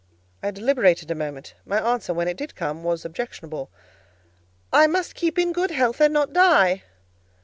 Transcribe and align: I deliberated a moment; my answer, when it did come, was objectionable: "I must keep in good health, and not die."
I 0.41 0.49
deliberated 0.49 1.11
a 1.11 1.13
moment; 1.13 1.53
my 1.63 1.77
answer, 1.79 2.11
when 2.11 2.27
it 2.27 2.35
did 2.35 2.55
come, 2.55 2.83
was 2.83 3.05
objectionable: 3.05 3.69
"I 4.73 4.87
must 4.87 5.13
keep 5.13 5.37
in 5.37 5.53
good 5.53 5.69
health, 5.69 6.01
and 6.01 6.11
not 6.11 6.33
die." 6.33 6.81